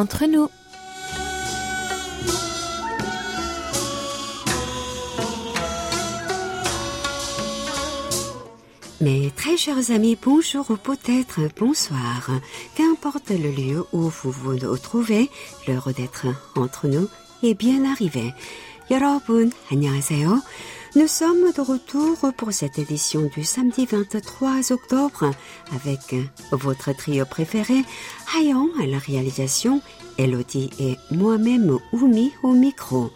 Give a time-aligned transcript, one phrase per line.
[0.00, 0.48] entre nous.
[9.00, 12.30] Mes très chers amis, bonjour ou peut-être bonsoir.
[12.76, 15.30] Qu'importe le lieu où vous vous trouvez,
[15.68, 16.26] l'heure d'être
[16.56, 17.08] entre nous
[17.42, 18.32] est bien arrivée.
[18.88, 20.40] 여러분, 안녕하세요.
[20.93, 25.31] Nous sommes de retour pour cette édition du samedi 23 octobre
[25.73, 26.15] avec
[26.51, 27.85] votre trio préféré,
[28.35, 29.81] Hayon à la réalisation,
[30.17, 33.09] Elodie et moi-même Oumi au micro.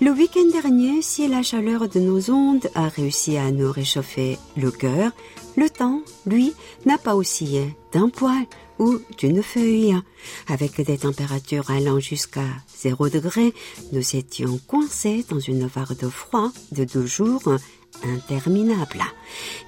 [0.00, 4.70] Le week-end dernier, si la chaleur de nos ondes a réussi à nous réchauffer le
[4.70, 5.10] cœur,
[5.56, 6.54] le temps, lui,
[6.86, 8.46] n'a pas oscillé d'un poil
[8.80, 9.94] ou d'une feuille.
[10.48, 12.48] Avec des températures allant jusqu'à
[12.78, 13.54] 0 degré,
[13.92, 17.42] nous étions coincés dans une vague de froid de deux jours
[18.04, 19.02] interminable.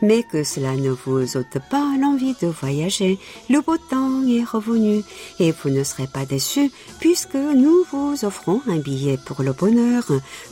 [0.00, 3.18] Mais que cela ne vous ôte pas l'envie de voyager.
[3.50, 5.02] Le beau temps est revenu
[5.38, 10.04] et vous ne serez pas déçus puisque nous vous offrons un billet pour le bonheur.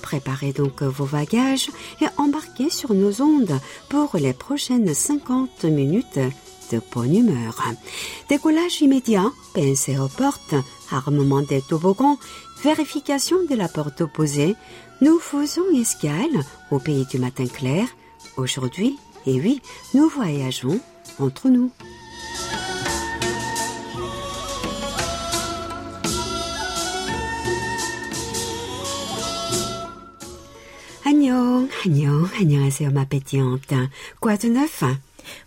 [0.02, 3.58] Préparez donc vos bagages et embarquez sur nos ondes
[3.89, 6.19] pour les prochaines 50 minutes
[6.72, 7.64] de bonne humeur.
[8.30, 10.56] Décollage immédiat, pensez aux portes,
[10.92, 12.17] armement des toboggans,
[12.64, 14.56] vérification de la porte opposée,
[15.02, 17.88] nous faisons escale au pays du matin clair.
[18.38, 19.61] Aujourd'hui, et oui,
[19.94, 20.80] nous voyageons
[21.20, 21.72] entre nous.
[31.08, 33.75] Agnon, Agnon, 안녕하세요, ma pétillante.
[34.20, 34.84] Quoi de neuf?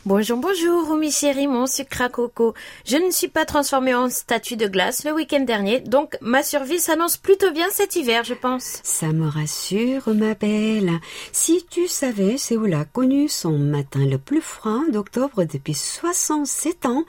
[0.06, 2.54] Bonjour, bonjour, mes chérie, mon sucre à coco.
[2.86, 6.80] Je ne suis pas transformée en statue de glace le week-end dernier, donc ma survie
[6.80, 8.80] s'annonce plutôt bien cet hiver, je pense.
[8.84, 10.92] Ça me rassure, ma belle.
[11.32, 17.06] Si tu savais, Séoul a connu son matin le plus froid d'octobre depuis 67 ans,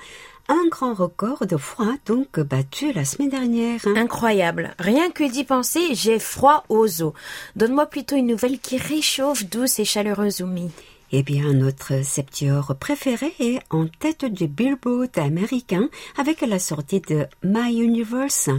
[0.49, 3.81] un grand record de froid donc battu la semaine dernière.
[3.97, 4.75] Incroyable.
[4.79, 7.13] Rien que d'y penser, j'ai froid aux os.
[7.57, 10.71] Donne-moi plutôt une nouvelle qui réchauffe, douce et chaleureuse, Oumi.
[11.17, 15.89] Eh bien, notre septior préféré est en tête du Billboard américain
[16.19, 18.51] avec la sortie de My Universe,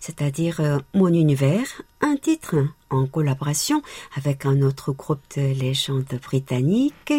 [0.00, 3.82] c'est-à-dire euh, Mon Univers, un titre en collaboration
[4.16, 7.12] avec un autre groupe de légendes britanniques.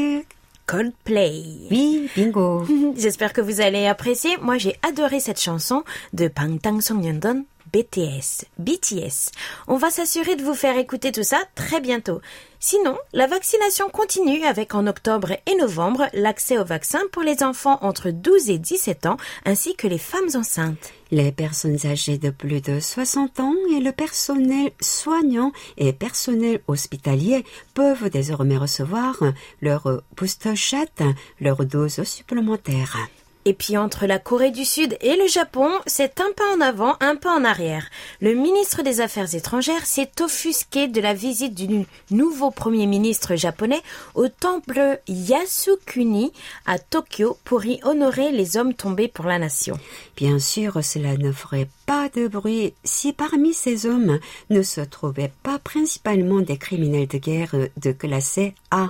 [0.65, 1.43] Coldplay.
[1.69, 2.65] Oui, bingo.
[2.97, 4.37] J'espère que vous allez apprécier.
[4.41, 5.83] Moi, j'ai adoré cette chanson
[6.13, 9.31] de Bangtan Sonyeondon BTS, BTS.
[9.67, 12.21] On va s'assurer de vous faire écouter tout ça très bientôt.
[12.59, 17.79] Sinon, la vaccination continue avec en octobre et novembre l'accès au vaccin pour les enfants
[17.81, 20.91] entre 12 et 17 ans ainsi que les femmes enceintes.
[21.11, 27.45] Les personnes âgées de plus de 60 ans et le personnel soignant et personnel hospitalier
[27.73, 29.17] peuvent désormais recevoir
[29.61, 30.77] leur booster shot,
[31.39, 32.97] leur dose supplémentaire.
[33.45, 36.97] Et puis entre la Corée du Sud et le Japon, c'est un pas en avant,
[36.99, 37.89] un pas en arrière.
[38.19, 43.81] Le ministre des Affaires étrangères s'est offusqué de la visite du nouveau Premier ministre japonais
[44.13, 46.33] au temple Yasukuni
[46.65, 49.79] à Tokyo pour y honorer les hommes tombés pour la nation.
[50.17, 55.31] Bien sûr, cela ne ferait pas de bruit si parmi ces hommes ne se trouvaient
[55.43, 58.39] pas principalement des criminels de guerre de classe
[58.69, 58.89] A.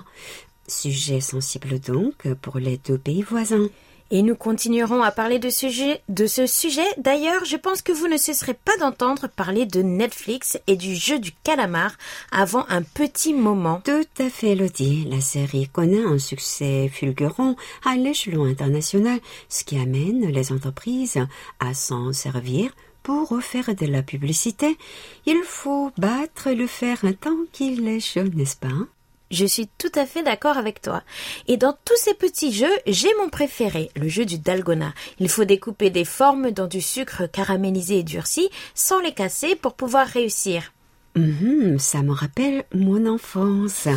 [0.68, 3.70] Sujet sensible donc pour les deux pays voisins.
[4.12, 6.86] Et nous continuerons à parler de, ce sujet.
[6.98, 11.20] D'ailleurs, je pense que vous ne cesserez pas d'entendre parler de Netflix et du jeu
[11.20, 11.92] du calamar
[12.32, 13.82] avant un petit moment.
[13.86, 15.06] Tout à fait, Elodie.
[15.12, 17.56] La série connaît un succès fulgurant
[17.86, 21.20] à l'échelon international, ce qui amène les entreprises
[21.60, 22.72] à s'en servir
[23.04, 24.78] pour faire de la publicité.
[25.26, 28.88] Il faut battre le fer tant qu'il est chaud, n'est-ce pas?
[29.32, 31.04] Je suis tout à fait d'accord avec toi.
[31.48, 34.94] Et dans tous ces petits jeux, j'ai mon préféré, le jeu du dalgona.
[35.20, 39.76] Il faut découper des formes dans du sucre caramélisé et durci sans les casser pour
[39.76, 40.74] pouvoir réussir.
[41.16, 43.88] Mhm, ça me rappelle mon enfance.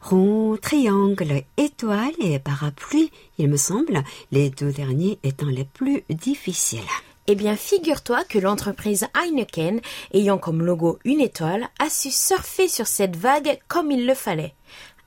[0.00, 6.80] Rond, triangle, étoile et parapluie, il me semble, les deux derniers étant les plus difficiles.
[7.28, 9.80] Eh bien, figure-toi que l'entreprise Heineken,
[10.12, 14.54] ayant comme logo une étoile, a su surfer sur cette vague comme il le fallait.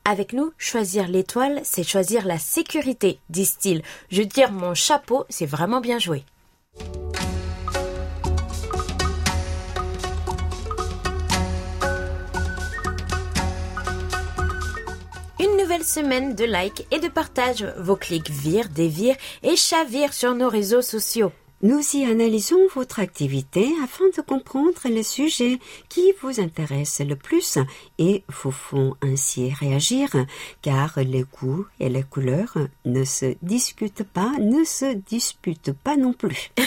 [0.06, 3.82] Avec nous, choisir l'étoile, c'est choisir la sécurité, disent-ils.
[4.10, 6.24] Je tire mon chapeau, c'est vraiment bien joué.
[15.38, 17.66] Une nouvelle semaine de likes et de partage.
[17.78, 21.34] Vos clics virent, dévirent et chavirent sur nos réseaux sociaux.
[21.66, 25.58] Nous y analysons votre activité afin de comprendre les sujets
[25.90, 27.58] qui vous intéressent le plus
[27.98, 30.12] et vous font ainsi réagir,
[30.62, 36.14] car les goûts et les couleurs ne se discutent pas, ne se disputent pas non
[36.14, 36.52] plus.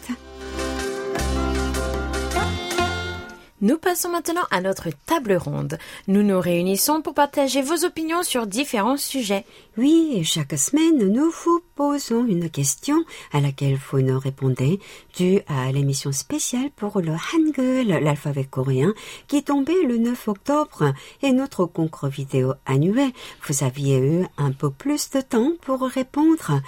[3.60, 5.78] Nous passons maintenant à notre table ronde.
[6.06, 9.46] Nous nous réunissons pour partager vos opinions sur différents sujets.
[9.78, 13.02] Oui, chaque semaine, nous vous posons une question
[13.32, 14.80] à laquelle vous nous répondez,
[15.16, 18.92] due à l'émission spéciale pour le Hangul, l'alphabet coréen,
[19.28, 23.12] qui tombait le 9 octobre, et notre concours vidéo annuel.
[23.48, 26.60] Vous aviez eu un peu plus de temps pour répondre.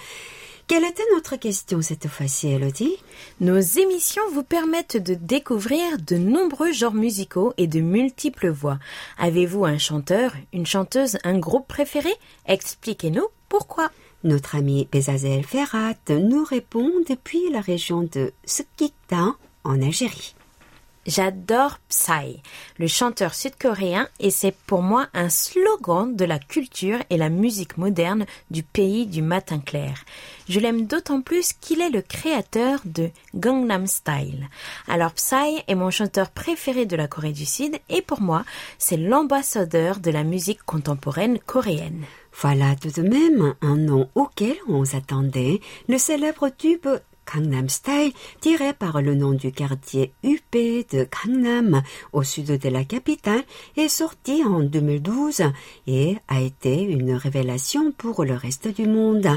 [0.67, 2.97] Quelle était notre question cette fois-ci, Elodie?
[3.39, 8.77] Nos émissions vous permettent de découvrir de nombreux genres musicaux et de multiples voix.
[9.17, 12.09] Avez-vous un chanteur, une chanteuse, un groupe préféré?
[12.47, 13.91] Expliquez-nous pourquoi.
[14.25, 20.35] Notre ami Bezazel Ferrat nous répond depuis la région de Skikta en Algérie.
[21.07, 22.41] J'adore Psy,
[22.77, 27.77] le chanteur sud-coréen, et c'est pour moi un slogan de la culture et la musique
[27.77, 30.03] moderne du pays du matin clair.
[30.49, 34.49] Je l'aime d'autant plus qu'il est le créateur de Gangnam Style.
[34.89, 38.43] Alors Psy est mon chanteur préféré de la Corée du Sud et pour moi,
[38.77, 42.03] c'est l'ambassadeur de la musique contemporaine coréenne.
[42.33, 46.87] Voilà tout de même un nom auquel on s'attendait, le célèbre tube
[47.31, 51.81] Gangnam Style, tiré par le nom du quartier UP de Gangnam,
[52.13, 53.43] au sud de la capitale,
[53.75, 55.43] est sorti en 2012
[55.87, 59.27] et a été une révélation pour le reste du monde.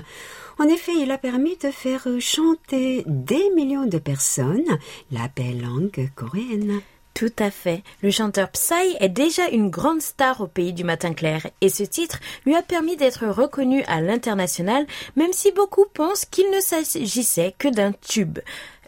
[0.58, 4.78] En effet, il a permis de faire chanter des millions de personnes
[5.10, 6.80] la belle langue coréenne.
[7.14, 7.82] Tout à fait.
[8.02, 11.82] Le chanteur Psy est déjà une grande star au pays du matin clair et ce
[11.82, 14.86] titre lui a permis d'être reconnu à l'international
[15.16, 18.38] même si beaucoup pensent qu'il ne s'agissait que d'un tube.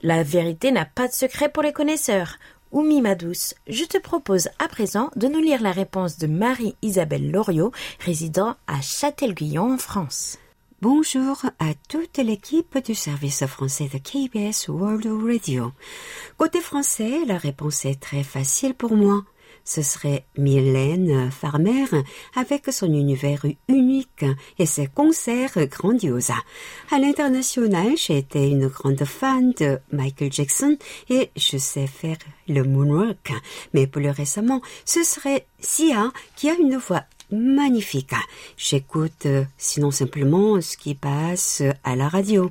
[0.03, 2.39] La vérité n'a pas de secret pour les connaisseurs.
[2.73, 7.31] Oumi ma douce, je te propose à présent de nous lire la réponse de Marie-Isabelle
[7.31, 10.39] Loriot, résidant à Châtel-Guyon en France.
[10.83, 15.71] Bonjour à toute l'équipe du service français de KBS World Radio.
[16.37, 19.23] Côté français, la réponse est très facile pour moi.
[19.65, 21.85] Ce serait Mylène Farmer
[22.35, 24.25] avec son univers unique
[24.59, 26.33] et ses concerts grandioses.
[26.91, 30.77] À l'international, j'ai été une grande fan de Michael Jackson
[31.09, 33.33] et je sais faire le moonwalk.
[33.73, 38.15] Mais plus récemment, ce serait Sia qui a une voix magnifique.
[38.57, 42.51] J'écoute euh, sinon simplement ce qui passe à la radio.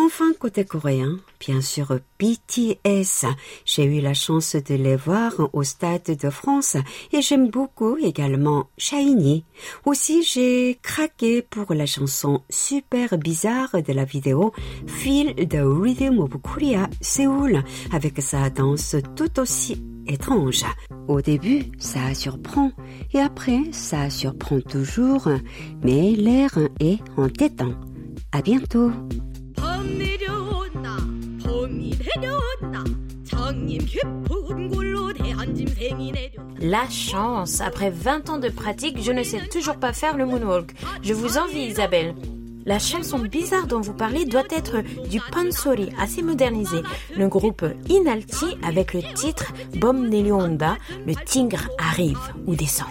[0.00, 3.26] Enfin, côté coréen, bien sûr BTS.
[3.64, 6.76] J'ai eu la chance de les voir au Stade de France
[7.12, 9.44] et j'aime beaucoup également Shiny.
[9.84, 14.52] Aussi, j'ai craqué pour la chanson super bizarre de la vidéo
[14.86, 20.64] Feel the Rhythm of Korea Seoul avec sa danse tout aussi étrange.
[21.06, 22.72] Au début, ça surprend
[23.12, 25.28] et après, ça surprend toujours,
[25.82, 26.50] mais l'air
[26.80, 27.74] est entêtant.
[28.32, 28.92] À bientôt.
[36.60, 40.74] La chance Après 20 ans de pratique, je ne sais toujours pas faire le moonwalk.
[41.02, 42.14] Je vous envie, Isabelle.
[42.68, 46.76] La chanson bizarre dont vous parlez doit être du pansori assez modernisé.
[47.16, 52.88] Le groupe Inalti avec le titre Bom Nelionda, le tigre arrive ou descend.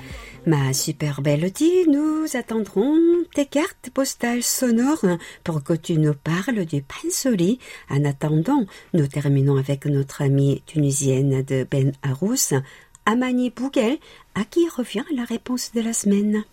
[0.47, 1.51] Ma super belle
[1.87, 2.97] nous attendrons
[3.35, 5.05] tes cartes postales sonores
[5.43, 7.59] pour que tu nous parles du pansori.
[7.91, 8.65] En attendant,
[8.95, 12.55] nous terminons avec notre amie tunisienne de Ben Arous,
[13.05, 13.99] Amani Bougel,
[14.33, 16.45] à qui revient la réponse de la semaine.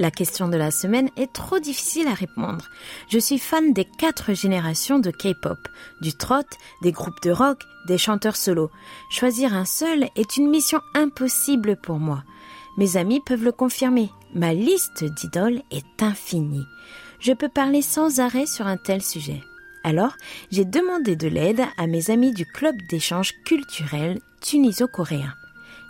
[0.00, 2.68] La question de la semaine est trop difficile à répondre.
[3.08, 5.58] Je suis fan des quatre générations de K-pop,
[6.00, 6.46] du trot,
[6.82, 8.70] des groupes de rock, des chanteurs solos.
[9.10, 12.22] Choisir un seul est une mission impossible pour moi.
[12.76, 14.08] Mes amis peuvent le confirmer.
[14.34, 16.66] Ma liste d'idoles est infinie.
[17.18, 19.42] Je peux parler sans arrêt sur un tel sujet.
[19.82, 20.12] Alors,
[20.52, 25.34] j'ai demandé de l'aide à mes amis du club d'échange culturel tuniso-coréen.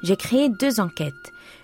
[0.02, 1.12] J'ai créé deux enquêtes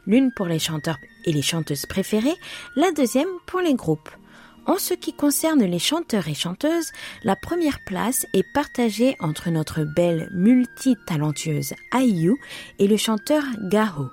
[0.07, 2.37] l'une pour les chanteurs et les chanteuses préférées,
[2.77, 4.11] la deuxième pour les groupes.
[4.67, 6.91] En ce qui concerne les chanteurs et chanteuses,
[7.23, 12.37] la première place est partagée entre notre belle multitalentueuse IU
[12.79, 14.09] et le chanteur Gaho.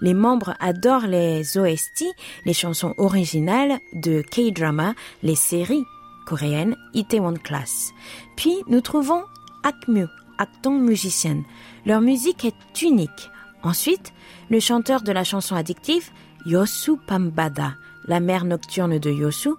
[0.00, 2.04] Les membres adorent les OST,
[2.44, 5.84] les chansons originales de K-drama, les séries
[6.26, 7.90] coréennes Itaewon Class.
[8.36, 9.24] Puis nous trouvons
[9.64, 10.06] Akmu,
[10.38, 11.42] acton musicienne.
[11.86, 13.30] Leur musique est unique,
[13.62, 14.12] Ensuite,
[14.50, 16.10] le chanteur de la chanson addictive,
[16.46, 17.74] Yosu Pambada,
[18.06, 19.50] la mère nocturne de Yosu,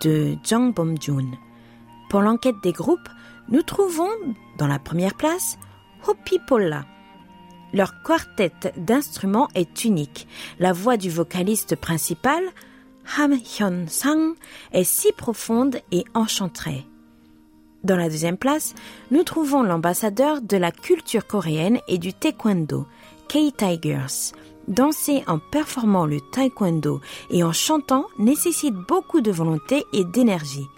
[0.00, 1.30] de Jang Bom-jun.
[2.10, 3.08] Pour l'enquête des groupes,
[3.48, 4.10] nous trouvons,
[4.58, 5.58] dans la première place,
[6.06, 6.84] Hopi Pola.
[7.72, 10.28] Leur quartet d'instruments est unique.
[10.58, 12.42] La voix du vocaliste principal,
[13.18, 14.34] Ham Hyun-sang,
[14.72, 16.86] est si profonde et enchanterée.
[17.82, 18.74] Dans la deuxième place,
[19.10, 22.86] nous trouvons l'ambassadeur de la culture coréenne et du taekwondo,
[23.28, 24.32] K-Tigers.
[24.68, 30.68] Danser en performant le taekwondo et en chantant nécessite beaucoup de volonté et d'énergie.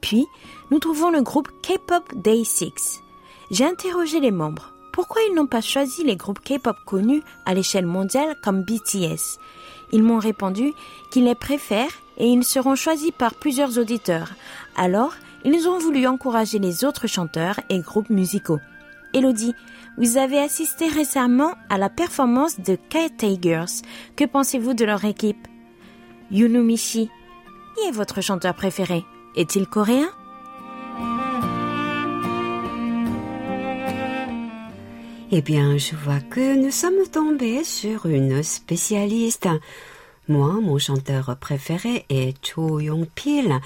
[0.00, 0.26] Puis,
[0.70, 3.02] nous trouvons le groupe K-Pop Day 6.
[3.50, 4.72] J'ai interrogé les membres.
[4.92, 9.38] Pourquoi ils n'ont pas choisi les groupes K-pop connus à l'échelle mondiale comme BTS
[9.92, 10.72] Ils m'ont répondu
[11.10, 14.30] qu'ils les préfèrent et ils seront choisis par plusieurs auditeurs.
[14.76, 18.60] Alors, ils ont voulu encourager les autres chanteurs et groupes musicaux.
[19.14, 19.54] Elodie,
[19.96, 23.82] vous avez assisté récemment à la performance de K-Tigers.
[24.16, 25.46] Que pensez-vous de leur équipe?
[26.32, 27.08] Yunumishi,
[27.76, 29.04] qui est votre chanteur préféré?
[29.36, 30.08] Est-il coréen?
[35.30, 39.48] Eh bien, je vois que nous sommes tombés sur une spécialiste.
[40.28, 43.60] Moi, mon chanteur préféré est Cho Yong-pil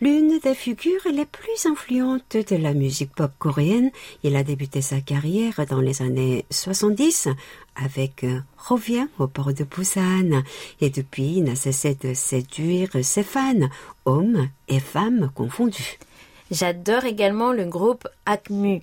[0.00, 3.90] l'une des figures les plus influentes de la musique pop coréenne.
[4.22, 7.28] Il a débuté sa carrière dans les années 70
[7.76, 10.42] avec euh, Revient au port de Busan
[10.80, 13.68] et depuis il n'a cessé de séduire ses fans,
[14.04, 15.98] hommes et femmes confondus.
[16.50, 18.82] J'adore également le groupe Acmu,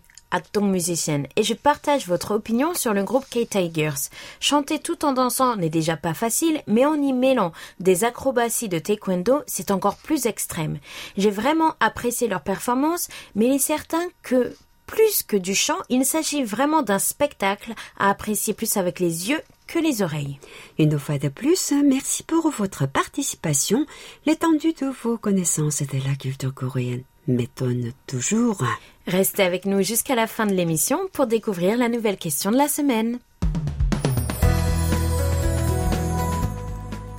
[0.62, 4.10] musicienne, et je partage votre opinion sur le groupe K-Tigers.
[4.40, 8.80] Chanter tout en dansant n'est déjà pas facile, mais en y mêlant des acrobaties de
[8.80, 10.80] taekwondo, c'est encore plus extrême.
[11.18, 14.56] J'ai vraiment apprécié leur performance, mais il est certain que
[14.86, 19.42] plus que du chant, il s'agit vraiment d'un spectacle à apprécier plus avec les yeux
[19.68, 20.40] que les oreilles.
[20.80, 23.86] Une fois de plus, merci pour votre participation,
[24.26, 28.64] l'étendue de vos connaissances de la culture coréenne m'étonne toujours.
[29.06, 32.68] Restez avec nous jusqu'à la fin de l'émission pour découvrir la nouvelle question de la
[32.68, 33.20] semaine.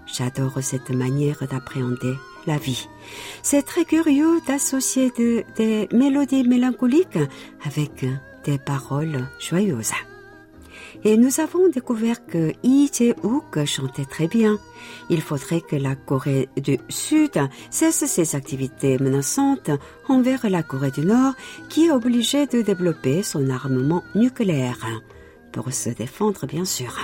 [0.06, 2.16] J'adore cette manière d'appréhender
[2.46, 2.88] la vie.
[3.42, 5.12] C'est très curieux d'associer
[5.56, 7.20] des mélodies mélancoliques
[7.66, 8.06] avec
[8.44, 9.94] des paroles joyeuses.
[11.06, 14.58] Et nous avons découvert que Lee Jae-wook chantait très bien.
[15.10, 19.70] Il faudrait que la Corée du Sud cesse ses activités menaçantes
[20.08, 21.34] envers la Corée du Nord
[21.68, 25.02] qui est obligée de développer son armement nucléaire.
[25.52, 26.98] Pour se défendre, bien sûr.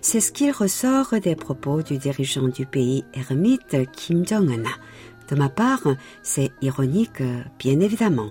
[0.00, 4.62] C'est ce qui ressort des propos du dirigeant du pays ermite Kim Jong-un.
[5.28, 5.86] De ma part,
[6.22, 7.22] c'est ironique,
[7.58, 8.30] bien évidemment.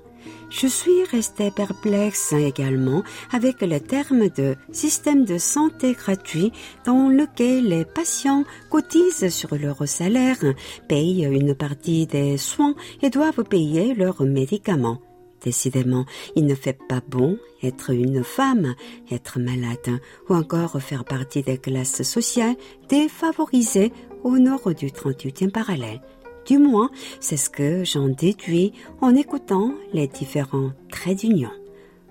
[0.58, 6.54] Je suis resté perplexe également avec le terme de système de santé gratuit
[6.86, 10.40] dans lequel les patients cotisent sur leur salaire,
[10.88, 15.02] payent une partie des soins et doivent payer leurs médicaments.
[15.44, 16.06] Décidément,
[16.38, 18.76] il ne fait pas bon être une femme,
[19.12, 22.56] être malade ou encore faire partie des classes sociales
[22.88, 23.92] défavorisées
[24.24, 26.00] au nord du 38e parallèle.
[26.46, 31.50] Du moins, c'est ce que j'en déduis en écoutant les différents traits d'union.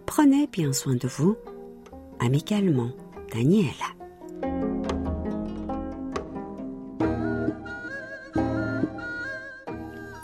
[0.07, 1.37] Prenez bien soin de vous.
[2.19, 2.91] Amicalement,
[3.33, 3.75] Daniel.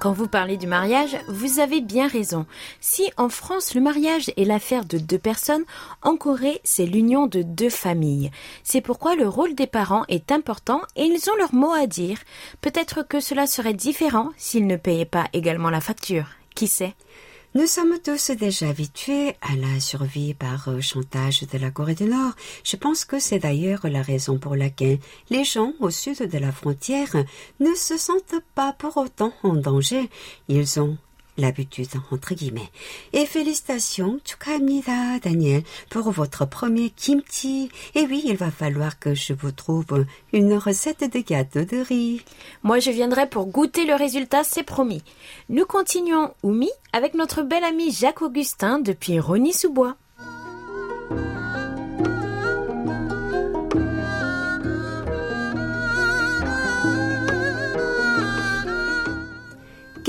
[0.01, 2.47] Quand vous parlez du mariage, vous avez bien raison.
[2.81, 5.67] Si en France le mariage est l'affaire de deux personnes,
[6.01, 8.31] en Corée c'est l'union de deux familles.
[8.65, 12.17] C'est pourquoi le rôle des parents est important et ils ont leur mot à dire.
[12.63, 16.29] Peut-être que cela serait différent s'ils ne payaient pas également la facture.
[16.55, 16.95] Qui sait?
[17.55, 22.05] Nous sommes tous déjà habitués à la survie par euh, chantage de la Corée du
[22.05, 22.33] Nord.
[22.63, 26.53] Je pense que c'est d'ailleurs la raison pour laquelle les gens au sud de la
[26.53, 27.13] frontière
[27.59, 30.09] ne se sentent pas pour autant en danger.
[30.49, 30.97] Ils ont
[31.38, 32.72] l'habitude, entre guillemets.
[33.14, 37.70] Et félicitations, 축하합니다, Daniel, pour votre premier kimchi.
[37.94, 42.22] Et oui, il va falloir que je vous trouve une recette de gâteau de riz.
[42.64, 45.04] Moi, je viendrai pour goûter le résultat, c'est promis.
[45.50, 49.96] Nous continuons, Oumi, avec notre bel ami Jacques Augustin depuis Rony-sous-Bois.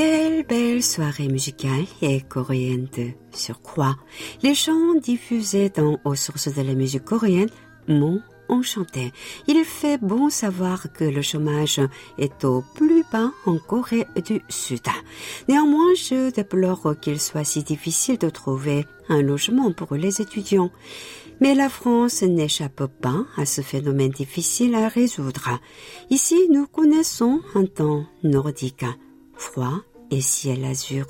[0.04, 3.98] Quelle belle soirée musicale et coréenne de surcroît.
[4.42, 7.52] Les chants diffusés dans Aux sources de la musique coréenne
[7.88, 9.12] m'ont enchanté.
[9.48, 11.80] Il fait bon savoir que le chômage
[12.18, 14.82] est au plus bas en Corée du Sud.
[15.48, 20.72] Néanmoins, je déplore qu'il soit si difficile de trouver un logement pour les étudiants.
[21.42, 25.60] Mais la France n'échappe pas à ce phénomène difficile à résoudre.
[26.10, 28.86] Ici, nous connaissons un temps nordique
[29.36, 31.08] froid et ciel azur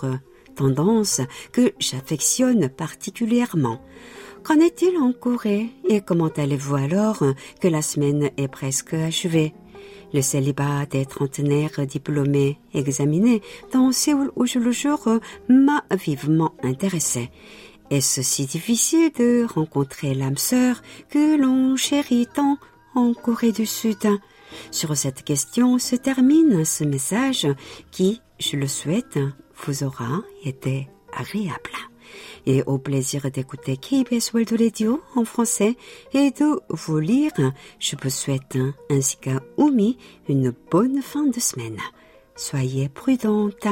[0.56, 3.82] tendance que j'affectionne particulièrement.
[4.44, 7.24] Qu'en est-il en Corée et comment allez-vous alors
[7.60, 9.54] que la semaine est presque achevée?
[10.14, 14.72] Le célibat des trentenaires diplômés examinés dans Séoul où je le
[15.48, 17.30] m'a vivement intéressé.
[17.92, 22.58] Est-ce si difficile de rencontrer l'âme sœur que l'on chérit tant
[22.96, 24.10] en Corée du Sud?
[24.72, 27.48] Sur cette question se termine ce message
[27.92, 29.20] qui, je le souhaite,
[29.66, 31.72] vous aura été agréable.
[32.46, 35.78] Et au plaisir d'écouter KBS World Radio en français
[36.14, 37.32] et de vous lire,
[37.80, 38.58] je vous souhaite
[38.90, 41.78] ainsi qu'à Oumi une bonne fin de semaine.
[42.36, 43.68] Soyez prudente.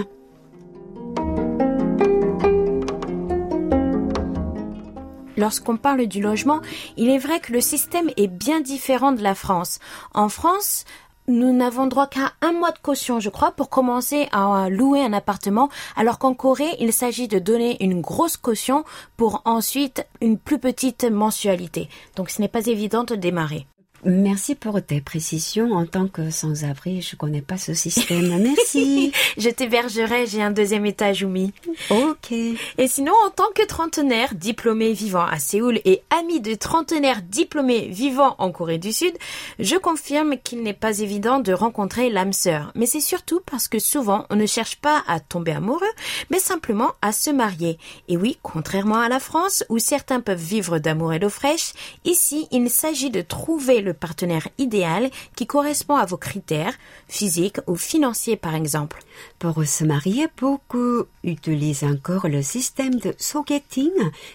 [5.36, 6.62] Lorsqu'on parle du logement,
[6.98, 9.80] il est vrai que le système est bien différent de la France.
[10.14, 10.84] En France,
[11.30, 15.14] nous n'avons droit qu'à un mois de caution, je crois, pour commencer à louer un
[15.14, 18.84] appartement, alors qu'en Corée, il s'agit de donner une grosse caution
[19.16, 21.88] pour ensuite une plus petite mensualité.
[22.16, 23.68] Donc ce n'est pas évident de démarrer.
[24.06, 25.74] Merci pour tes précisions.
[25.74, 28.42] En tant que sans-abri, je connais pas ce système.
[28.42, 29.12] Merci.
[29.38, 31.52] je t'hébergerai, j'ai un deuxième étage, Oumi.
[31.90, 32.32] Ok.
[32.32, 37.88] Et sinon, en tant que trentenaire diplômé vivant à Séoul et ami de trentenaires diplômés
[37.90, 39.14] vivant en Corée du Sud,
[39.60, 42.72] je confirme qu'il n'est pas évident de rencontrer l'âme sœur.
[42.76, 45.86] Mais c'est surtout parce que souvent, on ne cherche pas à tomber amoureux,
[46.30, 47.78] mais simplement à se marier.
[48.08, 51.74] Et oui, contrairement à la France, où certains peuvent vivre d'amour et d'eau fraîche,
[52.06, 56.74] ici, il s'agit de trouver le partenaire idéal qui correspond à vos critères,
[57.08, 59.00] physiques ou financiers par exemple.
[59.38, 63.92] Pour se marier, beaucoup utilisent encore le système de sogetting,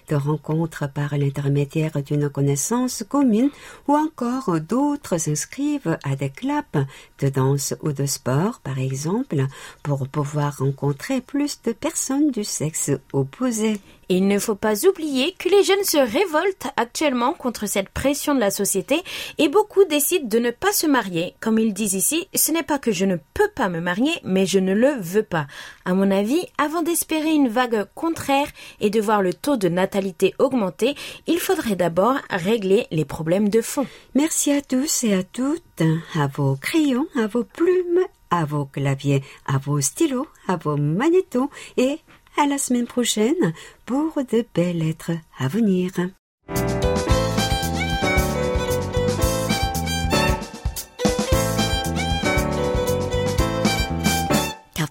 [0.09, 3.51] de rencontre par l'intermédiaire d'une connaissance commune,
[3.89, 6.87] ou encore d'autres s'inscrivent à des clubs
[7.21, 9.47] de danse ou de sport, par exemple,
[9.83, 13.81] pour pouvoir rencontrer plus de personnes du sexe opposé.
[14.09, 18.41] Il ne faut pas oublier que les jeunes se révoltent actuellement contre cette pression de
[18.41, 19.03] la société
[19.39, 21.35] et beaucoup décident de ne pas se marier.
[21.41, 24.47] Comme ils disent ici, ce n'est pas que je ne peux pas me marier, mais
[24.47, 25.47] je ne le veux pas.
[25.85, 28.49] À mon avis, avant d'espérer une vague contraire
[28.81, 30.95] et de voir le taux de natalité augmenter,
[31.27, 33.87] il faudrait d'abord régler les problèmes de fond.
[34.15, 35.83] Merci à tous et à toutes,
[36.15, 41.51] à vos crayons, à vos plumes, à vos claviers, à vos stylos, à vos magnétos
[41.77, 41.99] et
[42.37, 43.53] à la semaine prochaine
[43.87, 45.91] pour de belles lettres à venir.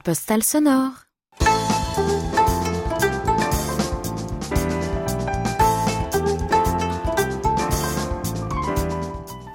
[0.03, 0.91] Postale sonore.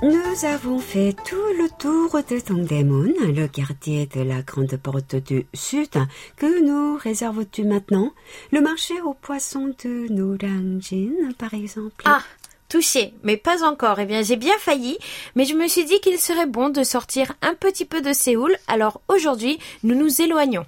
[0.01, 5.47] Nous avons fait tout le tour de Tongdaemun, le quartier de la grande porte du
[5.53, 5.91] sud.
[6.37, 8.13] Que nous réserves-tu maintenant?
[8.53, 12.05] Le marché aux poissons de Norangjin, par exemple?
[12.07, 12.23] Ah
[12.69, 13.99] Touché, mais pas encore.
[13.99, 14.99] Eh bien, j'ai bien failli,
[15.35, 18.55] mais je me suis dit qu'il serait bon de sortir un petit peu de Séoul,
[18.67, 20.67] alors aujourd'hui, nous nous éloignons.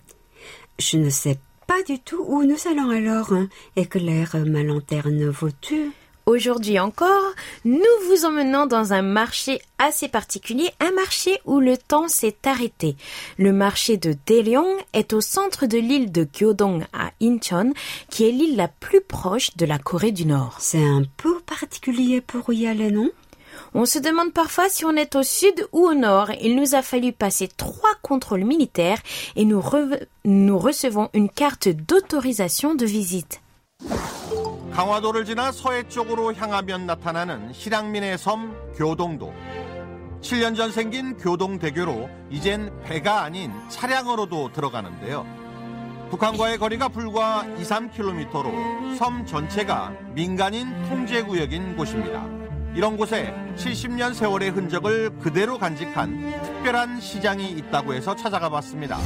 [0.79, 3.33] Je ne sais pas du tout où nous allons alors.
[3.33, 3.49] Hein.
[3.77, 5.31] Éclaire ma lanterne,
[6.27, 12.09] Aujourd'hui encore, nous vous emmenons dans un marché assez particulier, un marché où le temps
[12.09, 12.97] s'est arrêté.
[13.39, 17.73] Le marché de Daeryong est au centre de l'île de Gyodong à Incheon,
[18.11, 20.57] qui est l'île la plus proche de la Corée du Nord.
[20.61, 23.11] C'est un peu particulier pour y aller, non?
[23.75, 26.31] On se demande parfois si on est au sud ou au nord.
[26.41, 29.01] Il nous a fallu passer trois contrôles militaires
[29.37, 29.63] et nous,
[30.25, 33.41] nous recevons une carte d'autorisation de visite.
[34.73, 39.35] 강화도를 지나 서해 쪽으로 향하면 나타나는 실향민의 섬 교동도.
[40.21, 45.27] 7년 전 생긴 교동대교로 이젠 배가 아닌 차량으로도 들어가는데요.
[46.11, 52.25] 북한과의 거리가 불과 2, 3km로 섬 전체가 민간인 통제구역인 곳입니다.
[52.75, 58.99] 이런 곳에 70년 세월의 흔적을 그대로 간직한 특별한 시장이 있다고 해서 찾아가 봤습니다.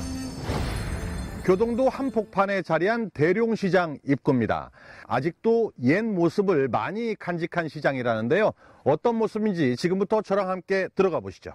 [1.46, 4.70] 교동도 한복판에 자리한 대룡시장 입구입니다.
[5.08, 8.52] 아직도 옛 모습을 많이 간직한 시장이라는데요.
[8.84, 11.54] 어떤 모습인지 지금부터 저랑 함께 들어가 보시죠.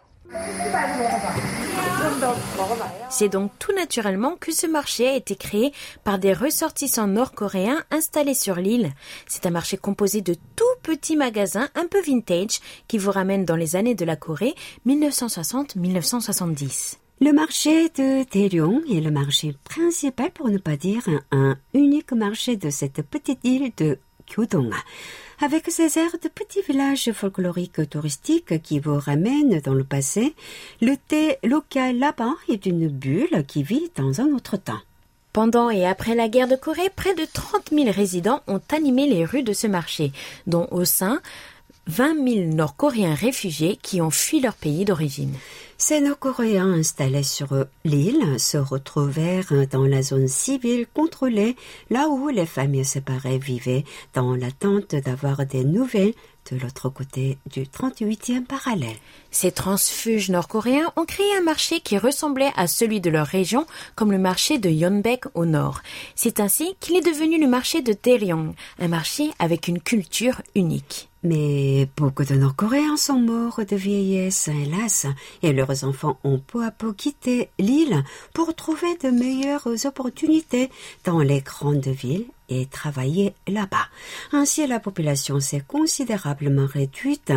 [3.09, 8.35] C'est donc tout naturellement que ce marché a été créé par des ressortissants nord-coréens installés
[8.35, 8.93] sur l'île.
[9.27, 13.57] C'est un marché composé de tout petits magasins un peu vintage qui vous ramènent dans
[13.57, 14.55] les années de la Corée
[14.87, 16.98] 1960-1970.
[17.22, 22.56] Le marché de Daeryong est le marché principal, pour ne pas dire un, unique marché
[22.56, 24.74] de cette petite île de Kyudong.
[25.42, 30.34] Avec ses airs de petits villages folkloriques touristiques qui vous ramènent dans le passé,
[30.80, 34.80] le thé local là-bas est une bulle qui vit dans un autre temps.
[35.34, 39.26] Pendant et après la guerre de Corée, près de 30 000 résidents ont animé les
[39.26, 40.14] rues de ce marché,
[40.48, 41.22] dont au sein
[41.90, 45.34] 20 000 Nord-Coréens réfugiés qui ont fui leur pays d'origine.
[45.80, 47.48] Ces Nord-Coréens installés sur
[47.84, 51.56] l'île se retrouvèrent dans la zone civile contrôlée,
[51.90, 56.14] là où les familles séparées vivaient, dans l'attente d'avoir des nouvelles
[56.52, 58.98] de l'autre côté du 38e parallèle.
[59.32, 64.12] Ces transfuges nord-coréens ont créé un marché qui ressemblait à celui de leur région, comme
[64.12, 65.82] le marché de Yeonbaek au nord.
[66.14, 71.09] C'est ainsi qu'il est devenu le marché de Daeryong, un marché avec une culture unique.
[71.22, 75.06] Mais beaucoup de Nord-Coréens sont morts de vieillesse, hélas,
[75.44, 80.70] et leurs enfants ont peu à peu quitté l'île pour trouver de meilleures opportunités
[81.04, 83.90] dans les grandes villes et travailler là-bas.
[84.32, 87.34] Ainsi, la population s'est considérablement réduite,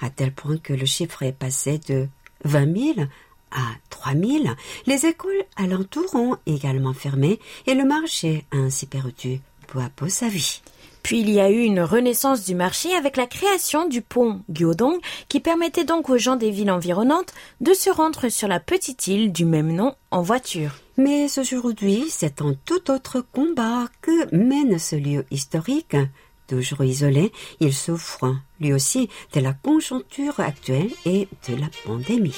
[0.00, 2.06] à tel point que le chiffre est passé de
[2.44, 3.08] 20 000
[3.50, 4.44] à 3 000.
[4.86, 10.08] Les écoles alentours ont également fermé et le marché a ainsi perdu peu à peu
[10.08, 10.60] sa vie.
[11.04, 14.98] Puis il y a eu une renaissance du marché avec la création du pont Gyodong
[15.28, 19.30] qui permettait donc aux gens des villes environnantes de se rendre sur la petite île
[19.30, 20.70] du même nom en voiture.
[20.96, 25.96] Mais aujourd'hui, c'est un tout autre combat que mène ce lieu historique.
[26.48, 32.34] Toujours isolé, il souffre lui aussi de la conjoncture actuelle et de la pandémie.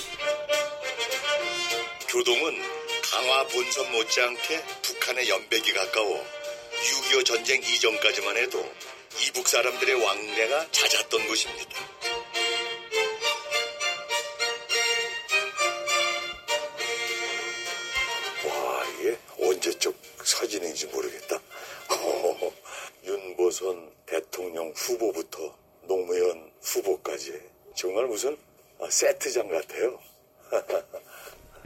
[6.87, 8.65] 6.25 전쟁 이전까지만 해도
[9.27, 11.81] 이북 사람들의 왕래가 잦았던 곳입니다.
[18.47, 21.41] 와, 이게 언제적 사진인지 모르겠다.
[23.05, 27.33] 윤보선 대통령 후보부터 노무현 후보까지
[27.75, 28.39] 정말 무슨
[28.89, 29.99] 세트장 같아요.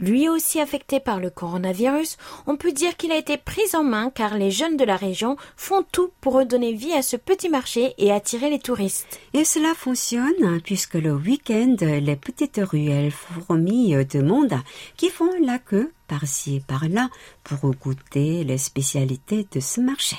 [0.01, 4.09] Lui aussi affecté par le coronavirus, on peut dire qu'il a été pris en main
[4.09, 7.93] car les jeunes de la région font tout pour redonner vie à ce petit marché
[7.99, 9.19] et attirer les touristes.
[9.33, 14.55] Et cela fonctionne puisque le week-end, les petites ruelles fourmillent de monde
[14.97, 17.09] qui font la queue par-ci par-là
[17.43, 20.17] pour goûter les spécialités de ce marché.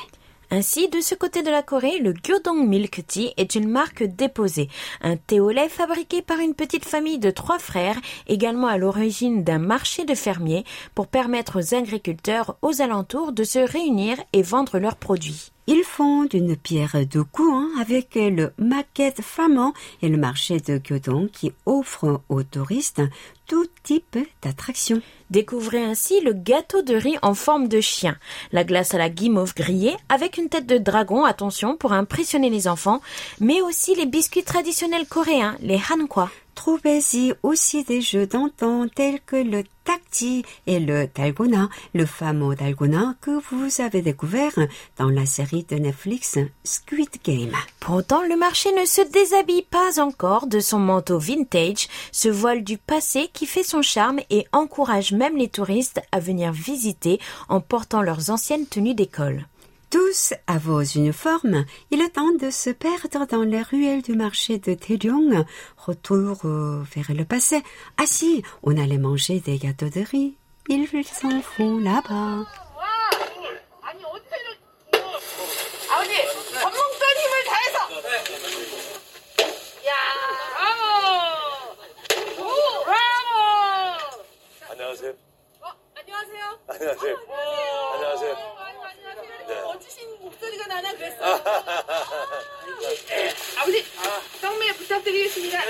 [0.54, 4.68] Ainsi, de ce côté de la Corée, le Gyodong Milk Tea est une marque déposée,
[5.00, 9.44] un thé au lait fabriqué par une petite famille de trois frères, également à l'origine
[9.44, 14.78] d'un marché de fermiers, pour permettre aux agriculteurs aux alentours de se réunir et vendre
[14.78, 15.52] leurs produits.
[15.68, 19.72] Ils font d'une pierre deux coups avec le maquette flamand
[20.02, 23.00] et le marché de Gyodong qui offre aux touristes
[23.46, 25.00] tout type d'attractions.
[25.30, 28.16] Découvrez ainsi le gâteau de riz en forme de chien,
[28.50, 32.66] la glace à la guimauve grillée avec une tête de dragon, attention, pour impressionner les
[32.66, 33.00] enfants,
[33.38, 36.28] mais aussi les biscuits traditionnels coréens, les hankwa.
[36.54, 43.14] Trouvez-y aussi des jeux d'antan tels que le tacti et le dalgona, le fameux dalgona
[43.20, 44.52] que vous avez découvert
[44.98, 47.52] dans la série de Netflix Squid Game.
[47.80, 52.78] Pourtant, le marché ne se déshabille pas encore de son manteau vintage, ce voile du
[52.78, 58.02] passé qui fait son charme et encourage même les touristes à venir visiter en portant
[58.02, 59.46] leurs anciennes tenues d'école.
[59.92, 64.56] Tous à vos uniformes, il est temps de se perdre dans les ruelles du marché
[64.58, 65.44] de Taeyong.
[65.76, 67.62] Retour euh, vers le passé.
[67.98, 70.38] Ah si, on allait manger des gâteaux de riz.
[70.70, 72.46] Ils s'en font là-bas.
[89.64, 91.42] 멋지신 목소리가 나나 그랬어요.
[93.58, 93.84] 아버지,
[94.40, 95.60] 떡매 부탁드리겠습니다.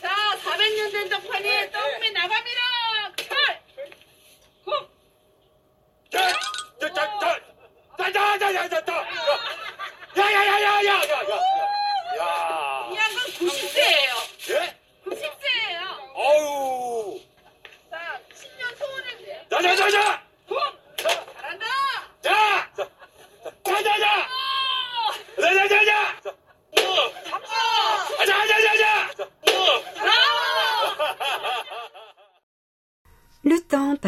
[0.00, 2.60] 자, 400년 된 떡판에 떡매 나갑니다.
[3.28, 3.60] 컬!
[4.64, 4.90] 굽!
[12.92, 14.50] 이 양반 90세예요.
[14.50, 14.76] 예?
[15.04, 15.80] 90세예요.
[16.14, 17.20] 어우,
[17.90, 19.48] 자, 10년 소원을 빌어요.
[19.50, 20.23] 자자자자!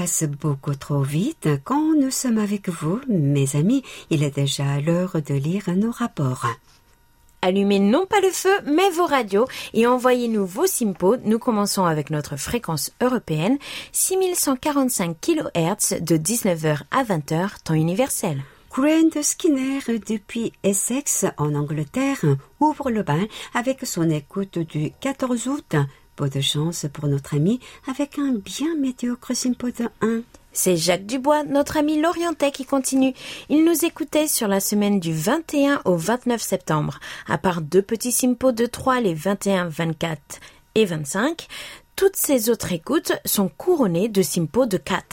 [0.07, 3.83] Passe beaucoup trop vite quand nous sommes avec vous, mes amis.
[4.09, 6.47] Il est déjà l'heure de lire nos rapports.
[7.43, 11.17] Allumez non pas le feu, mais vos radios et envoyez-nous vos simpos.
[11.25, 13.59] Nous commençons avec notre fréquence européenne,
[13.91, 18.45] 6145 kHz de 19h à 20h, temps universel.
[18.71, 22.25] Grant Skinner, depuis Essex, en Angleterre,
[22.61, 25.75] ouvre le bal avec son écoute du 14 août.
[26.19, 30.23] De chance pour notre ami avec un bien médiocre simpo de 1.
[30.51, 33.13] C'est Jacques Dubois, notre ami lorientais qui continue.
[33.51, 37.01] Il nous écoutait sur la semaine du 21 au 29 septembre.
[37.29, 40.19] À part deux petits simpos de 3 les 21, 24
[40.75, 41.47] et 25,
[41.97, 45.05] toutes ces autres écoutes sont couronnées de simpos de 4.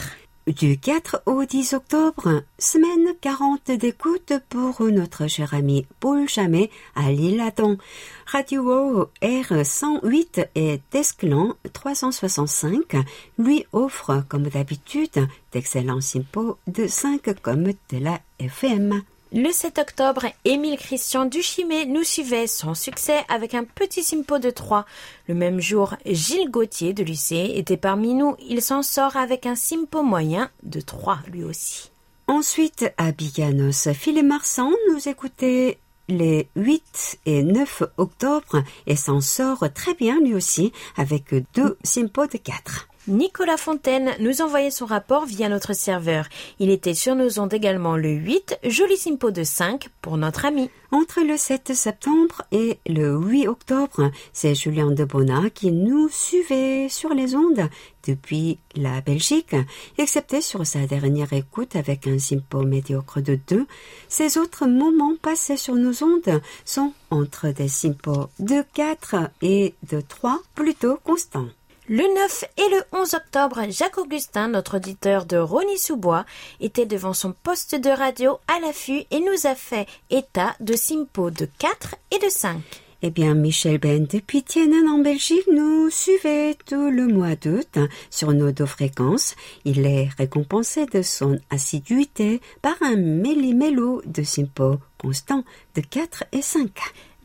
[0.45, 7.13] Du 4 au 10 octobre, semaine 40 d'écoute pour notre cher ami Paul Chamet à
[7.13, 7.77] l'Île-Adam.
[8.25, 12.97] Radio R108 et Desclan 365
[13.39, 19.01] lui offre, comme d'habitude, d'excellents simpos de 5 comme de la FM.
[19.35, 24.51] Le 7 octobre, Émile Christian Duchimé nous suivait sans succès avec un petit simpo de
[24.51, 24.85] 3.
[25.27, 28.35] Le même jour, Gilles Gauthier de l'UC était parmi nous.
[28.47, 31.89] Il s'en sort avec un simpo moyen de 3 lui aussi.
[32.27, 39.65] Ensuite, à Biganos, Philippe Marsan nous écoutait les 8 et 9 octobre et s'en sort
[39.73, 42.87] très bien lui aussi avec deux simpos de 4.
[43.09, 46.29] Nicolas Fontaine nous envoyait son rapport via notre serveur.
[46.59, 50.69] Il était sur nos ondes également le 8, joli simpo de 5 pour notre ami.
[50.89, 56.87] Entre le 7 septembre et le 8 octobre, c'est Julien de Bonnat qui nous suivait
[56.87, 57.67] sur les ondes
[58.07, 59.55] depuis la Belgique,
[59.97, 63.65] excepté sur sa dernière écoute avec un simpo médiocre de 2.
[64.07, 69.99] Ces autres moments passés sur nos ondes sont entre des simpos de 4 et de
[69.99, 71.49] 3 plutôt constants.
[71.89, 76.25] Le 9 et le 11 octobre, Jacques Augustin, notre auditeur de Rony-sous-Bois,
[76.61, 81.29] était devant son poste de radio à l'affût et nous a fait état de Simpo
[81.29, 82.61] de 4 et de 5.
[83.01, 87.77] Eh bien, Michel Ben depuis Tienen en Belgique nous suivait tout le mois d'août
[88.09, 89.35] sur nos deux fréquences.
[89.65, 95.43] Il est récompensé de son assiduité par un méli-mélo de Simpo constant
[95.75, 96.69] de 4 et 5.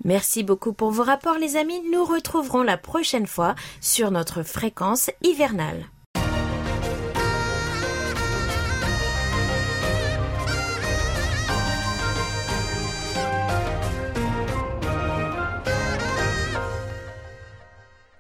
[0.04, 1.80] Merci beaucoup pour vos rapports les amis.
[1.92, 5.86] Nous retrouverons la prochaine fois sur notre fréquence hivernale.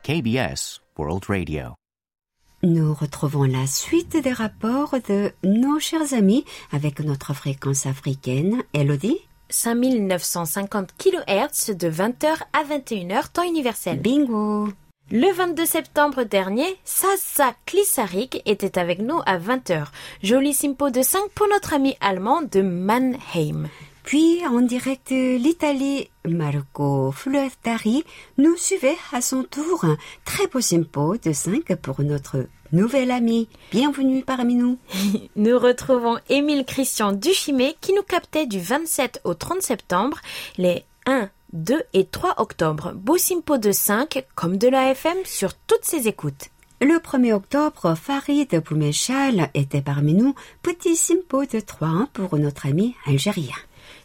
[0.08, 1.74] KBS World Radio.
[2.62, 8.62] Nous retrouvons la suite des rapports de nos chers amis avec notre fréquence africaine.
[8.72, 9.27] Elodie?
[9.50, 14.00] 5950 kHz de 20h à 21h temps universel.
[14.00, 14.68] Bingo
[15.10, 19.86] Le 22 septembre dernier, Sasa Klisarik était avec nous à 20h.
[20.22, 23.68] Joli simpo de 5 pour notre ami allemand de Mannheim.
[24.08, 28.04] Puis, en direct l'Italie, Marco Fleurtari
[28.38, 29.84] nous suivait à son tour.
[29.84, 33.48] Un très beau simpo de 5 pour notre nouvel ami.
[33.70, 34.78] Bienvenue parmi nous.
[35.36, 40.18] Nous retrouvons Émile Christian Duchimé qui nous captait du 27 au 30 septembre
[40.56, 42.92] les 1, 2 et 3 octobre.
[42.94, 46.50] Beau simpo de 5 comme de la FM sur toutes ses écoutes.
[46.80, 50.34] Le 1er octobre, Farid Boumechal était parmi nous.
[50.62, 53.56] Petit simpo de 3 pour notre ami algérien.